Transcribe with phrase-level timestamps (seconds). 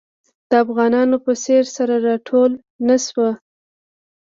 [0.49, 2.51] د افغانانو په څېر سره راټول
[2.87, 3.29] نه شو.